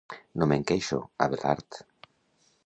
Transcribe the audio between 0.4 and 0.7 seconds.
No me'n